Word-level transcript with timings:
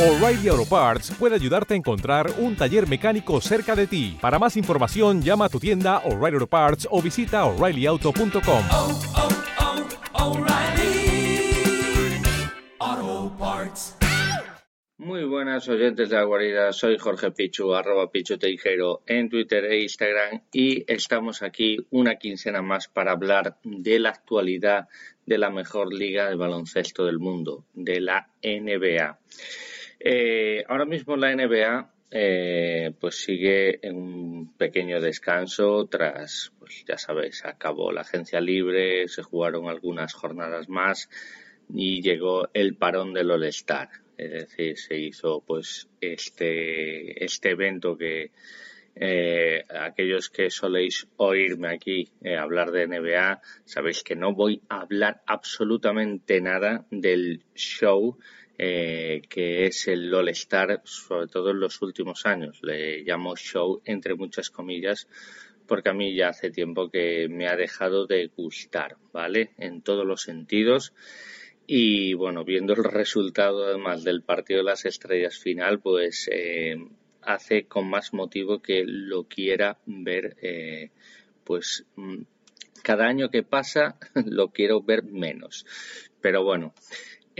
O'Reilly 0.00 0.48
Auto 0.48 0.64
Parts 0.64 1.10
puede 1.18 1.34
ayudarte 1.34 1.74
a 1.74 1.76
encontrar 1.76 2.32
un 2.38 2.56
taller 2.56 2.88
mecánico 2.88 3.38
cerca 3.42 3.76
de 3.76 3.86
ti. 3.86 4.16
Para 4.18 4.38
más 4.38 4.56
información, 4.56 5.20
llama 5.20 5.44
a 5.44 5.48
tu 5.50 5.60
tienda 5.60 5.98
O'Reilly 6.06 6.36
Auto 6.36 6.46
Parts 6.46 6.88
o 6.90 7.02
visita 7.02 7.44
oreillyauto.com. 7.44 8.64
oh, 8.70 9.02
oh, 10.14 10.38
O'Reilly 10.38 11.52
Auto 12.78 13.36
Parts. 13.38 13.96
Muy 14.96 15.24
buenas 15.24 15.68
oyentes 15.68 16.08
de 16.08 16.16
la 16.16 16.24
guarida, 16.24 16.72
soy 16.72 16.96
Jorge 16.96 17.30
Pichu, 17.32 17.74
arroba 17.74 18.10
Pichu 18.10 18.38
Teijeiro 18.38 19.02
en 19.06 19.28
Twitter 19.28 19.66
e 19.66 19.82
Instagram 19.82 20.44
y 20.50 20.82
estamos 20.90 21.42
aquí 21.42 21.76
una 21.90 22.16
quincena 22.16 22.62
más 22.62 22.88
para 22.88 23.12
hablar 23.12 23.58
de 23.64 23.98
la 23.98 24.08
actualidad 24.08 24.88
de 25.26 25.36
la 25.36 25.50
mejor 25.50 25.92
liga 25.92 26.30
de 26.30 26.36
baloncesto 26.36 27.04
del 27.04 27.18
mundo, 27.18 27.66
de 27.74 28.00
la 28.00 28.30
NBA. 28.42 29.18
Eh, 30.02 30.64
ahora 30.66 30.86
mismo 30.86 31.14
la 31.14 31.34
NBA 31.34 31.92
eh, 32.10 32.92
pues 32.98 33.22
sigue 33.22 33.86
en 33.86 33.96
un 33.96 34.56
pequeño 34.56 34.98
descanso 34.98 35.86
tras, 35.88 36.52
pues 36.58 36.84
ya 36.88 36.96
sabéis, 36.96 37.44
acabó 37.44 37.92
la 37.92 38.00
agencia 38.00 38.40
libre, 38.40 39.06
se 39.08 39.22
jugaron 39.22 39.68
algunas 39.68 40.14
jornadas 40.14 40.70
más 40.70 41.10
y 41.68 42.00
llegó 42.00 42.48
el 42.54 42.76
parón 42.76 43.12
del 43.12 43.30
All-Star. 43.30 43.90
Es 44.16 44.32
decir, 44.32 44.78
se 44.78 44.98
hizo 44.98 45.42
pues 45.46 45.88
este, 46.00 47.22
este 47.24 47.50
evento 47.50 47.96
que 47.96 48.32
eh, 48.96 49.64
aquellos 49.68 50.30
que 50.30 50.50
soléis 50.50 51.06
oírme 51.16 51.68
aquí 51.68 52.10
hablar 52.38 52.70
de 52.70 52.86
NBA, 52.86 53.40
sabéis 53.64 54.02
que 54.02 54.16
no 54.16 54.34
voy 54.34 54.62
a 54.68 54.80
hablar 54.80 55.22
absolutamente 55.26 56.40
nada 56.40 56.86
del 56.90 57.44
show 57.54 58.18
eh, 58.62 59.22
que 59.26 59.64
es 59.64 59.88
el 59.88 60.12
All 60.12 60.30
sobre 60.34 61.28
todo 61.28 61.50
en 61.50 61.60
los 61.60 61.80
últimos 61.80 62.26
años. 62.26 62.60
Le 62.62 63.02
llamo 63.04 63.34
show 63.34 63.80
entre 63.86 64.14
muchas 64.14 64.50
comillas 64.50 65.08
porque 65.66 65.88
a 65.88 65.94
mí 65.94 66.14
ya 66.14 66.28
hace 66.28 66.50
tiempo 66.50 66.90
que 66.90 67.26
me 67.30 67.48
ha 67.48 67.56
dejado 67.56 68.06
de 68.06 68.26
gustar, 68.36 68.98
¿vale? 69.14 69.52
En 69.56 69.80
todos 69.80 70.04
los 70.04 70.20
sentidos. 70.20 70.92
Y 71.66 72.12
bueno, 72.12 72.44
viendo 72.44 72.74
el 72.74 72.84
resultado 72.84 73.64
además 73.64 74.04
del 74.04 74.22
partido 74.22 74.58
de 74.58 74.64
las 74.64 74.84
estrellas 74.84 75.38
final, 75.38 75.80
pues 75.80 76.28
eh, 76.30 76.76
hace 77.22 77.64
con 77.64 77.88
más 77.88 78.12
motivo 78.12 78.60
que 78.60 78.84
lo 78.84 79.24
quiera 79.24 79.78
ver, 79.86 80.36
eh, 80.42 80.90
pues 81.44 81.86
mm, 81.96 82.24
cada 82.82 83.06
año 83.06 83.30
que 83.30 83.42
pasa 83.42 83.96
lo 84.26 84.48
quiero 84.48 84.82
ver 84.82 85.04
menos. 85.04 85.64
Pero 86.20 86.44
bueno, 86.44 86.74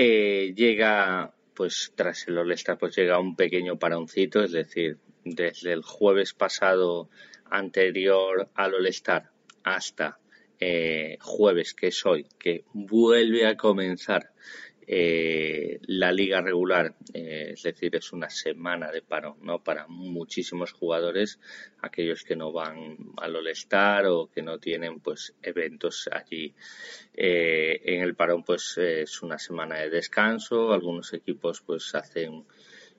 eh, 0.03 0.55
llega, 0.55 1.34
pues 1.53 1.93
tras 1.95 2.27
el 2.27 2.39
All-Star, 2.39 2.79
pues 2.79 2.97
llega 2.97 3.19
un 3.19 3.37
pequeño 3.37 3.79
paroncito, 3.79 4.43
es 4.43 4.53
decir, 4.53 4.97
desde 5.27 5.75
el 5.75 5.83
jueves 5.83 6.33
pasado 6.33 7.11
anterior 7.51 8.48
al 8.55 8.75
All-Star 8.75 9.31
hasta 9.62 10.19
eh, 10.59 11.19
jueves, 11.21 11.75
que 11.75 11.89
es 11.89 12.06
hoy, 12.06 12.27
que 12.39 12.65
vuelve 12.73 13.47
a 13.47 13.59
comenzar 13.59 14.33
eh, 14.86 15.78
la 15.83 16.12
liga 16.12 16.41
regular, 16.41 16.95
eh, 17.14 17.50
es 17.53 17.62
decir, 17.62 17.95
es 17.97 18.12
una 18.12 18.28
semana 18.28 18.91
de 18.91 19.03
paro, 19.03 19.37
¿no? 19.42 19.62
Para 19.62 19.87
muchísimos 19.87 20.72
jugadores, 20.72 21.39
aquellos 21.83 22.25
que 22.25 22.37
no 22.37 22.53
van 22.53 22.97
al 23.17 23.37
All-Star 23.37 24.06
o 24.06 24.31
que 24.31 24.42
no 24.42 24.59
tienen, 24.59 25.00
pues, 25.00 25.34
eventos 25.42 26.09
allí. 26.12 26.55
Eh, 27.14 27.81
en 27.84 28.03
el 28.03 28.14
parón, 28.14 28.42
pues, 28.45 28.78
es 28.78 29.22
una 29.22 29.39
semana 29.39 29.78
de 29.78 29.91
descanso, 29.91 30.72
algunos 30.72 31.12
equipos, 31.12 31.61
pues, 31.61 31.94
hacen 31.94 32.44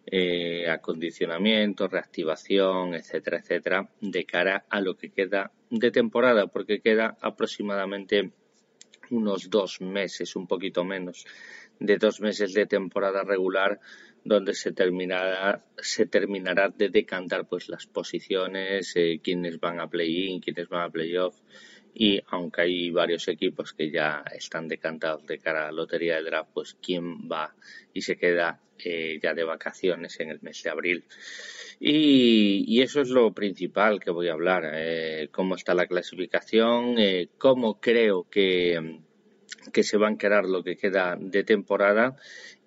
eh, 0.05 0.67
acondicionamiento, 0.67 1.88
reactivación, 1.88 2.95
etcétera, 2.95 3.38
etcétera, 3.38 3.89
de 4.01 4.25
cara 4.25 4.66
a 4.69 4.81
lo 4.81 4.95
que 4.95 5.11
queda 5.11 5.51
de 5.69 5.91
temporada, 5.91 6.47
porque 6.47 6.81
queda 6.81 7.17
aproximadamente 7.22 8.31
unos 9.11 9.50
dos 9.50 9.79
meses, 9.81 10.35
un 10.35 10.47
poquito 10.47 10.83
menos, 10.83 11.25
de 11.81 11.97
dos 11.97 12.22
meses 12.22 12.53
de 12.53 12.68
temporada 12.68 13.24
regular 13.24 13.80
donde 14.24 14.53
se 14.53 14.72
terminará 14.72 15.66
se 15.78 16.06
terminará 16.06 16.69
de 16.69 16.90
decantar 16.90 17.47
pues 17.47 17.69
las 17.69 17.88
posiciones 17.88 18.94
eh, 18.96 19.19
quiénes 19.24 19.59
van 19.59 19.80
a 19.80 19.88
play-in 19.88 20.42
quiénes 20.42 20.69
van 20.69 20.84
a 20.84 20.90
play-off. 20.90 21.36
Y 21.94 22.22
aunque 22.28 22.62
hay 22.62 22.90
varios 22.92 23.28
equipos 23.28 23.74
que 23.74 23.92
ya 23.92 24.24
están 24.34 24.69
decantados 24.69 25.25
de 25.25 25.40
cara 25.40 25.64
a 25.64 25.66
la 25.66 25.72
lotería 25.74 26.16
del 26.16 26.25
draft 26.25 26.52
pues 26.53 26.78
quién 26.81 27.30
va 27.30 27.53
y 27.94 28.02
se 28.02 28.16
queda 28.16 28.62
eh, 28.86 29.19
ya 29.22 29.34
de 29.34 29.44
vacaciones 29.44 30.19
en 30.19 30.30
el 30.30 30.40
mes 30.42 30.63
de 30.63 30.69
abril 30.69 31.03
y, 31.80 32.63
y, 32.68 32.81
eso 32.81 33.02
es 33.02 33.09
lo 33.09 33.31
principal 33.31 34.00
que 34.00 34.12
voy 34.12 34.28
a 34.28 34.34
hablar 34.34 34.72
eh, 34.74 35.30
cómo 35.31 35.56
está 35.56 35.74
la 35.75 35.88
clasificación 35.88 36.96
eh, 36.98 37.30
cómo 37.38 37.80
creo 37.80 38.28
que 38.30 39.02
que 39.72 39.83
se 39.83 39.97
va 39.97 40.07
a 40.07 40.11
encarar 40.11 40.45
lo 40.45 40.63
que 40.63 40.77
queda 40.77 41.17
de 41.19 41.44
temporada 41.44 42.16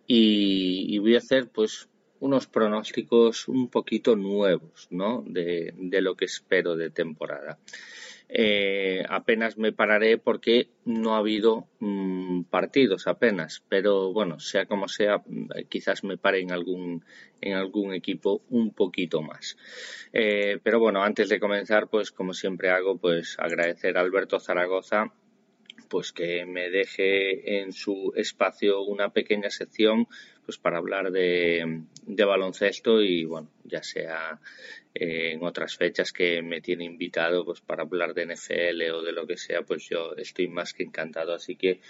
y, 0.07 0.99
voy 0.99 1.15
a 1.15 1.19
hacer 1.19 1.49
pues 1.49 1.89
unos 2.21 2.47
pronósticos 2.47 3.49
un 3.49 3.69
poquito 3.69 4.17
nuevos 4.17 4.87
¿no? 4.91 5.23
de, 5.27 5.75
de 5.77 6.01
lo 6.01 6.15
que 6.15 6.27
espero 6.27 6.77
de 6.77 6.91
temporada. 6.91 7.59
Eh, 8.29 9.05
apenas 9.09 9.59
me 9.59 9.73
pararé 9.73 10.19
porque 10.19 10.69
no 10.85 11.15
ha 11.15 11.19
habido 11.19 11.69
mmm, 11.79 12.43
partidos 12.45 13.07
apenas, 13.07 13.63
pero 13.69 14.13
bueno, 14.13 14.41
sea 14.41 14.67
como 14.67 14.89
sea, 14.89 15.23
quizás 15.69 16.05
me 16.05 16.17
pare 16.17 16.41
en 16.41 16.51
algún, 16.51 17.05
en 17.41 17.55
algún 17.55 17.93
equipo 17.93 18.43
un 18.51 18.73
poquito 18.73 19.21
más. 19.21 19.57
Eh, 20.13 20.59
pero 20.63 20.81
bueno, 20.81 21.03
antes 21.03 21.29
de 21.29 21.39
comenzar, 21.39 21.89
pues 21.89 22.11
como 22.11 22.33
siempre 22.33 22.71
hago, 22.71 22.97
pues 22.97 23.37
agradecer 23.39 23.97
a 23.99 24.01
Alberto 24.01 24.41
Zaragoza 24.41 25.13
pues 25.89 26.13
que 26.13 26.45
me 26.47 26.71
deje 26.71 27.61
en 27.61 27.73
su 27.73 28.13
espacio 28.17 28.83
una 28.83 29.11
pequeña 29.11 29.51
sección 29.51 30.07
pues 30.45 30.59
para 30.59 30.79
hablar 30.79 31.11
de, 31.11 31.83
de 32.07 32.25
baloncesto 32.25 33.03
y 33.03 33.25
bueno 33.25 33.49
ya 33.65 33.83
sea 33.83 34.41
eh, 34.95 35.33
en 35.33 35.43
otras 35.43 35.77
fechas 35.77 36.13
que 36.13 36.43
me 36.43 36.61
tiene 36.61 36.85
invitado 36.85 37.45
pues 37.45 37.61
para 37.61 37.83
hablar 37.83 38.15
de 38.15 38.27
NFL 38.27 38.91
o 38.93 39.03
de 39.03 39.13
lo 39.13 39.27
que 39.27 39.37
sea 39.37 39.63
pues 39.63 39.89
yo 39.89 40.15
estoy 40.17 40.49
más 40.49 40.75
que 40.75 40.85
encantado. 40.85 41.35
Así 41.35 41.57
que 41.57 41.81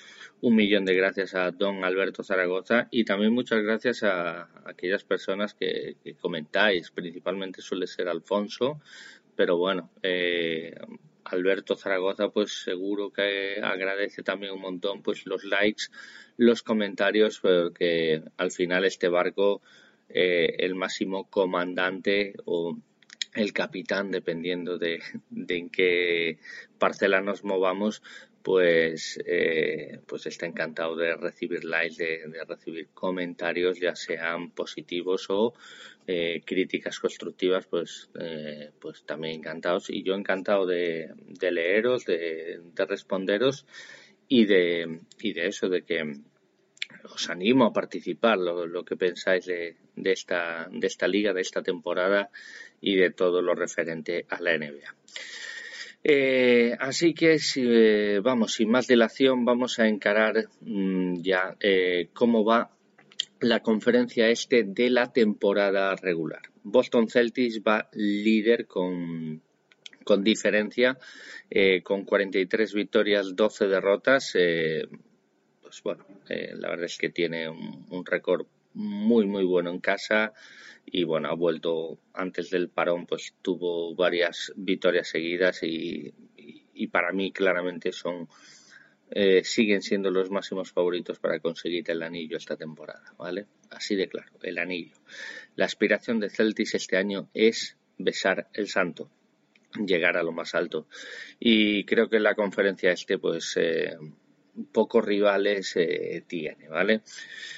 un 0.41 0.55
millón 0.55 0.85
de 0.85 0.95
gracias 0.95 1.35
a 1.35 1.51
don 1.51 1.85
Alberto 1.85 2.23
Zaragoza 2.23 2.89
y 2.91 3.05
también 3.05 3.33
muchas 3.33 3.63
gracias 3.63 4.05
a, 4.05 4.49
aquellas 4.65 5.05
personas 5.05 5.55
que, 5.55 5.97
que, 6.03 6.15
comentáis. 6.15 6.91
Principalmente 6.91 7.61
suele 7.61 7.87
ser 7.87 8.09
Alfonso 8.09 8.81
pero 9.37 9.57
bueno 9.57 9.91
eh, 10.03 10.75
Alberto 11.25 11.77
Zaragoza 11.77 12.29
pues 12.29 12.63
seguro 12.63 13.11
que 13.11 13.61
agradece 13.63 14.23
también 14.23 14.53
un 14.53 14.61
montón 14.61 15.03
pues 15.03 15.27
los 15.27 15.45
likes, 15.45 15.85
los 16.37 16.63
comentarios, 16.63 17.41
porque 17.41 18.23
al 18.37 18.51
final 18.51 18.85
este 18.85 19.09
barco, 19.09 19.63
eh, 20.09 20.57
el 20.59 20.75
máximo 20.75 21.29
comandante 21.29 22.35
o 22.45 22.77
el 23.35 23.53
capitán, 23.53 24.11
dependiendo 24.11 24.79
de, 24.79 25.01
de 25.31 25.57
en 25.57 25.71
qué 25.71 26.39
parcela 26.79 27.21
nos 27.21 27.43
movamos, 27.45 28.03
pues, 28.45 29.19
eh, 29.25 30.01
pues 30.07 30.27
está 30.27 30.45
encantado 30.45 30.97
de 30.97 31.17
recibir 31.17 31.65
likes, 31.65 31.97
de, 31.97 32.45
recibir 32.47 32.89
comentarios, 32.93 33.81
ya 33.81 33.97
sean 33.97 34.51
positivos 34.51 35.31
o 35.31 35.55
eh, 36.07 36.43
críticas 36.45 37.01
constructivas, 37.01 37.65
pues, 37.67 38.11
eh, 38.21 38.71
pues 38.79 39.03
también 39.07 39.37
encantados. 39.37 39.89
Y 39.89 40.03
yo 40.03 40.15
encantado 40.15 40.67
de, 40.67 41.09
leeros, 41.41 42.05
de, 42.05 42.61
de, 42.63 42.85
responderos 42.85 43.65
y 44.29 44.45
de, 44.45 45.01
y 45.21 45.33
de 45.33 45.47
eso, 45.47 45.71
de 45.71 45.81
que 45.81 46.03
os 47.05 47.31
animo 47.31 47.65
a 47.65 47.73
participar, 47.73 48.37
lo, 48.37 48.67
lo 48.67 48.85
que 48.85 48.97
pensáis 48.97 49.47
de, 49.47 49.77
de, 49.97 50.13
esta, 50.13 50.69
de 50.71 50.87
esta 50.87 51.09
liga, 51.09 51.33
de 51.33 51.41
esta 51.41 51.63
temporada 51.63 52.29
y 52.79 52.97
de 52.97 53.11
todo 53.11 53.41
lo 53.41 53.55
referente 53.55 54.27
a 54.29 54.39
la 54.43 54.59
NBA. 54.59 54.95
Eh, 56.07 56.77
así 56.79 57.15
que, 57.15 57.39
si, 57.39 57.63
eh, 57.67 58.21
vamos, 58.23 58.53
sin 58.53 58.71
más 58.71 58.87
dilación, 58.87 59.47
vamos 59.47 59.79
a 59.79 59.89
encarar 59.89 60.49
mmm, 60.61 61.23
ya 61.23 61.57
eh, 61.61 62.11
cómo 62.13 62.45
va 62.45 62.71
la 63.41 63.61
conferencia 63.61 64.29
este 64.29 64.65
de 64.65 64.91
la 64.91 65.11
temporada 65.13 65.97
regular. 65.97 66.43
Boston 66.63 67.09
Celtics 67.09 67.63
va 67.67 67.89
líder 67.93 68.67
con, 68.67 69.41
con 70.05 70.23
diferencia, 70.23 70.99
eh, 71.51 71.83
con 71.83 72.05
43 72.05 72.75
victorias, 72.75 73.35
12 73.35 73.67
derrotas. 73.67 74.33
Pues 75.63 75.83
bueno, 75.83 76.07
la 76.29 76.69
verdad 76.69 76.85
es 76.85 76.99
que 76.99 77.09
tiene 77.09 77.49
un, 77.49 77.87
un 77.89 78.05
récord 78.05 78.47
muy, 78.75 79.27
muy 79.27 79.45
bueno 79.45 79.71
en 79.71 79.81
casa 79.81 80.33
y 80.87 81.05
bueno, 81.05 81.29
ha 81.29 81.35
vuelto 81.35 81.99
antes 82.13 82.51
del 82.51 82.69
parón, 82.69 83.07
pues 83.07 83.35
tuvo 83.41 83.95
varias 83.95 84.53
victorias 84.57 85.09
seguidas 85.09 85.63
y, 85.63 86.13
y, 86.37 86.65
y 86.75 86.87
para 86.89 87.13
mí 87.13 87.33
claramente 87.33 87.93
son 87.93 88.29
eh, 89.11 89.45
siguen 89.45 89.83
siendo 89.83 90.11
los 90.11 90.31
máximos 90.31 90.73
favoritos 90.73 91.19
para 91.19 91.39
conseguir 91.39 91.89
el 91.91 92.03
anillo 92.03 92.37
esta 92.37 92.57
temporada, 92.57 93.15
¿vale? 93.19 93.47
Así 93.71 93.95
de 93.95 94.09
claro, 94.09 94.33
el 94.43 94.59
anillo. 94.59 94.97
La 95.57 95.67
aspiración 95.67 96.19
de 96.19 96.31
Celtics 96.31 96.75
este 96.75 96.97
año 96.97 97.29
es 97.35 97.77
besar 97.99 98.49
el 98.55 98.67
santo, 98.69 99.11
llegar 99.87 100.17
a 100.17 100.23
lo 100.23 100.33
más 100.33 100.55
alto. 100.55 100.89
Y 101.39 101.85
creo 101.85 102.09
que 102.09 102.19
la 102.19 102.35
conferencia 102.35 102.93
este, 102.93 103.19
pues, 103.19 103.57
eh, 103.57 103.97
pocos 104.73 105.05
rivales 105.05 105.75
eh, 105.77 106.23
tiene, 106.27 106.69
¿vale? 106.69 107.03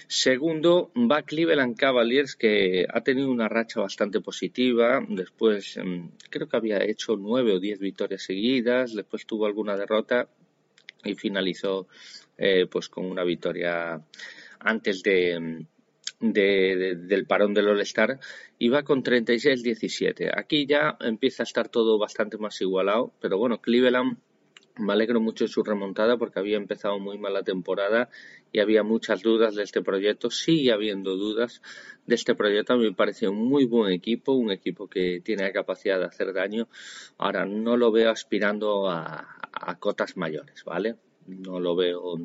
Segundo, 0.06 0.92
va 0.94 1.22
Cleveland 1.22 1.76
Cavaliers, 1.76 2.36
que 2.36 2.86
ha 2.88 3.00
tenido 3.02 3.30
una 3.30 3.48
racha 3.48 3.80
bastante 3.80 4.20
positiva. 4.20 5.04
Después, 5.08 5.78
mm, 5.82 6.08
creo 6.30 6.48
que 6.48 6.56
había 6.56 6.82
hecho 6.84 7.16
nueve 7.16 7.52
o 7.52 7.60
diez 7.60 7.78
victorias 7.78 8.22
seguidas. 8.22 8.94
Después 8.94 9.26
tuvo 9.26 9.46
alguna 9.46 9.76
derrota 9.76 10.28
y 11.04 11.14
finalizó, 11.14 11.88
eh, 12.38 12.66
pues, 12.70 12.88
con 12.88 13.06
una 13.06 13.24
victoria 13.24 14.00
antes 14.60 15.02
de, 15.02 15.66
del 16.18 17.26
parón 17.26 17.52
del 17.52 17.68
All-Star 17.68 18.18
y 18.58 18.68
va 18.68 18.82
con 18.82 19.02
36-17. 19.02 20.30
Aquí 20.34 20.66
ya 20.66 20.96
empieza 21.00 21.42
a 21.42 21.44
estar 21.44 21.68
todo 21.68 21.98
bastante 21.98 22.38
más 22.38 22.60
igualado, 22.60 23.12
pero 23.20 23.38
bueno, 23.38 23.60
Cleveland 23.60 24.18
me 24.78 24.92
alegro 24.92 25.20
mucho 25.20 25.44
de 25.44 25.48
su 25.48 25.62
remontada 25.62 26.16
porque 26.16 26.38
había 26.38 26.56
empezado 26.56 26.98
muy 26.98 27.18
mal 27.18 27.34
la 27.34 27.42
temporada 27.42 28.08
y 28.52 28.60
había 28.60 28.82
muchas 28.82 29.22
dudas 29.22 29.54
de 29.54 29.62
este 29.62 29.82
proyecto. 29.82 30.30
Sigue 30.30 30.72
habiendo 30.72 31.16
dudas 31.16 31.62
de 32.06 32.14
este 32.14 32.34
proyecto. 32.34 32.74
A 32.74 32.76
mí 32.76 32.84
me 32.84 32.94
parece 32.94 33.28
un 33.28 33.48
muy 33.48 33.64
buen 33.64 33.92
equipo, 33.92 34.32
un 34.32 34.50
equipo 34.50 34.88
que 34.88 35.20
tiene 35.24 35.44
la 35.44 35.52
capacidad 35.52 35.98
de 35.98 36.06
hacer 36.06 36.32
daño. 36.32 36.68
Ahora 37.18 37.46
no 37.46 37.76
lo 37.76 37.90
veo 37.90 38.10
aspirando 38.10 38.88
a, 38.90 39.32
cotas 39.78 40.16
mayores, 40.16 40.64
¿vale? 40.64 40.96
No 41.26 41.58
lo 41.60 41.74
veo 41.74 42.18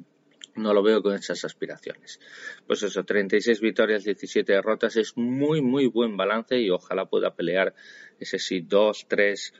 no 0.53 0.73
lo 0.73 0.83
veo 0.83 1.01
con 1.01 1.15
esas 1.15 1.45
aspiraciones. 1.45 2.19
Pues 2.67 2.83
eso, 2.83 3.05
36 3.05 3.61
victorias, 3.61 4.03
17 4.03 4.51
derrotas 4.51 4.97
es 4.97 5.15
muy, 5.15 5.61
muy 5.61 5.87
buen 5.87 6.17
balance 6.17 6.59
y 6.59 6.69
ojalá 6.69 7.05
pueda 7.05 7.33
pelear 7.33 7.73
ese 8.19 8.37
sí 8.37 8.59
2, 8.59 9.05
3, 9.07 9.53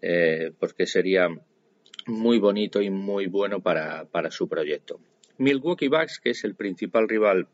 eh, 0.00 0.52
porque 0.58 0.86
sería 0.86 1.28
muy 2.08 2.38
bonito 2.38 2.80
y 2.80 2.90
muy 2.90 3.26
bueno 3.26 3.60
para, 3.60 4.06
para 4.06 4.30
su 4.30 4.48
proyecto. 4.48 5.00
Milwaukee 5.38 5.88
Bucks, 5.88 6.18
que 6.18 6.30
es 6.30 6.44
el 6.44 6.54
principal 6.54 7.08
rival 7.08 7.48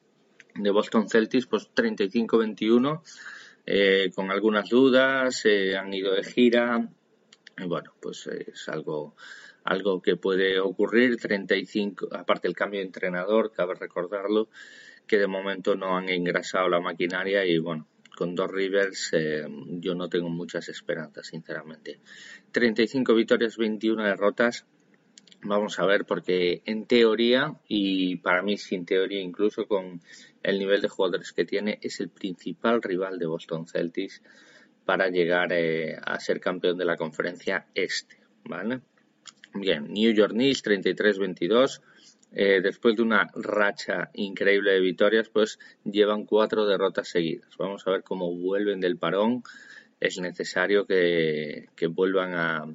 de 0.55 0.71
Boston 0.71 1.09
Celtics, 1.09 1.47
pues 1.47 1.69
35-21, 1.75 3.03
eh, 3.67 4.11
con 4.15 4.31
algunas 4.31 4.69
dudas, 4.69 5.45
eh, 5.45 5.77
han 5.77 5.93
ido 5.93 6.15
de 6.15 6.25
gira, 6.25 6.89
y 7.59 7.65
bueno, 7.65 7.93
pues 8.01 8.27
es 8.27 8.69
algo, 8.69 9.15
algo 9.65 10.01
que 10.01 10.17
puede 10.17 10.59
ocurrir, 10.61 11.17
35, 11.17 12.09
aparte 12.13 12.49
el 12.49 12.55
cambio 12.55 12.81
de 12.81 12.87
entrenador, 12.87 13.53
cabe 13.53 13.75
recordarlo, 13.75 14.49
que 15.07 15.19
de 15.19 15.27
momento 15.27 15.75
no 15.75 15.97
han 15.97 16.09
engrasado 16.09 16.69
la 16.69 16.81
maquinaria 16.81 17.45
y 17.45 17.59
bueno, 17.59 17.87
con 18.17 18.35
dos 18.35 18.51
Rivers 18.51 19.11
eh, 19.13 19.47
yo 19.81 19.95
no 19.95 20.09
tengo 20.09 20.29
muchas 20.29 20.69
esperanzas, 20.69 21.27
sinceramente. 21.27 22.01
35 22.53 23.15
victorias, 23.15 23.57
21 23.57 24.05
derrotas. 24.05 24.67
Vamos 25.43 25.79
a 25.79 25.85
ver, 25.85 26.07
porque 26.07 26.63
en 26.65 26.87
teoría, 26.87 27.55
y 27.69 28.17
para 28.17 28.43
mí 28.43 28.57
sin 28.57 28.87
teoría 28.87 29.21
incluso 29.21 29.67
con 29.67 30.01
el 30.43 30.59
nivel 30.59 30.81
de 30.81 30.89
jugadores 30.89 31.33
que 31.33 31.45
tiene, 31.45 31.79
es 31.83 32.01
el 32.01 32.09
principal 32.09 32.83
rival 32.83 33.19
de 33.19 33.27
Boston 33.27 33.67
Celtics 33.67 34.23
para 34.85 35.09
llegar 35.09 35.53
eh, 35.53 35.99
a 36.03 36.19
ser 36.21 36.41
campeón 36.41 36.79
de 36.79 36.85
la 36.85 36.97
conferencia 36.97 37.67
este. 37.75 38.25
¿vale? 38.45 38.81
Bien, 39.55 39.93
New 39.93 40.13
York 40.13 40.33
Knicks 40.33 40.65
33-22 40.65 41.81
eh, 42.37 42.61
después 42.61 42.97
de 42.97 43.03
una 43.03 43.31
racha 43.35 44.11
increíble 44.15 44.73
de 44.73 44.81
victorias, 44.81 45.29
pues 45.29 45.61
llevan 45.85 46.25
cuatro 46.25 46.67
derrotas 46.67 47.09
seguidas. 47.09 47.57
Vamos 47.59 47.87
a 47.87 47.93
ver 47.93 48.03
cómo 48.03 48.35
vuelven 48.35 48.81
del 48.81 48.97
parón. 48.97 49.45
Es 50.01 50.19
necesario 50.19 50.85
que, 50.85 51.69
vuelvan 51.91 52.35
a 52.35 52.67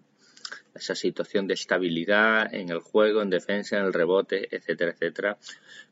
esa 0.74 0.96
situación 0.96 1.46
de 1.48 1.56
estabilidad 1.56 2.54
en 2.54 2.70
el 2.70 2.80
juego, 2.80 3.22
en 3.22 3.30
defensa, 3.30 3.78
en 3.78 3.86
el 3.86 3.94
rebote, 3.94 4.48
etcétera, 4.56 4.92
etcétera, 4.92 5.38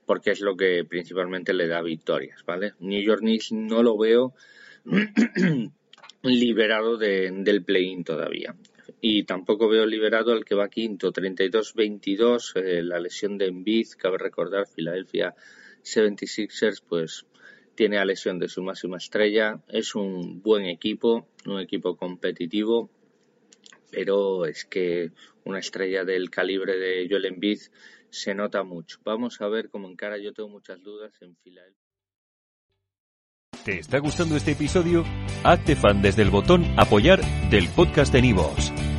porque 0.06 0.32
es 0.32 0.40
lo 0.40 0.56
que 0.56 0.86
principalmente 0.86 1.54
le 1.54 1.68
da 1.68 1.82
victorias, 1.82 2.46
¿vale? 2.46 2.74
New 2.80 3.02
York 3.02 3.20
Knicks 3.20 3.52
no 3.52 3.84
lo 3.84 3.98
veo 3.98 4.34
liberado 6.22 6.98
del 6.98 7.64
play-in 7.66 8.06
todavía 8.06 8.56
y 9.02 9.24
tampoco 9.24 9.70
veo 9.70 9.86
liberado 9.86 10.32
al 10.32 10.46
que 10.46 10.56
va 10.56 10.70
quinto, 10.70 11.12
32-22, 11.12 12.56
eh, 12.56 12.84
la 12.84 13.00
lesión 13.00 13.38
de 13.38 13.46
Embiid, 13.48 13.88
cabe 13.98 14.18
recordar, 14.18 14.68
Philadelphia 14.68 15.36
76ers, 15.84 16.82
pues 16.88 17.26
tiene 17.76 17.98
la 17.98 18.06
lesión 18.06 18.40
de 18.40 18.50
su 18.50 18.64
máxima 18.64 18.98
estrella, 18.98 19.62
es 19.68 19.94
un 19.94 20.42
buen 20.42 20.66
equipo, 20.66 21.28
un 21.46 21.60
equipo 21.60 21.96
competitivo, 21.96 22.90
pero 23.92 24.46
es 24.46 24.66
que 24.66 25.12
una 25.44 25.60
estrella 25.60 26.04
del 26.04 26.30
calibre 26.30 26.78
de 26.78 27.08
Joel 27.10 27.26
Embiid 27.26 27.60
se 28.10 28.34
nota 28.34 28.64
mucho. 28.64 29.00
Vamos 29.04 29.40
a 29.42 29.48
ver 29.48 29.70
cómo 29.70 29.88
encara, 29.88 30.18
yo 30.18 30.34
tengo 30.34 30.50
muchas 30.50 30.82
dudas 30.82 31.14
en 31.22 31.36
Philadelphia. 31.36 31.84
¿Te 33.64 33.80
está 33.80 34.00
gustando 34.00 34.36
este 34.38 34.52
episodio? 34.52 35.04
Hazte 35.44 35.76
fan 35.76 36.02
desde 36.02 36.22
el 36.22 36.30
botón 36.30 36.66
apoyar 36.78 37.22
del 37.50 37.68
podcast 37.70 38.14
de 38.14 38.22
Nivos. 38.22 38.72